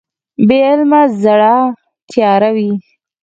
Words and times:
بې 0.47 0.59
علمه 0.69 1.01
زړه 1.23 1.55
تیاره 2.11 2.49
وي. 2.55 2.71